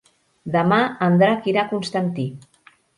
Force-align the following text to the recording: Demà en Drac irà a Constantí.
Demà 0.55 0.79
en 1.09 1.19
Drac 1.21 1.47
irà 1.55 1.65
a 1.67 1.71
Constantí. 1.77 2.29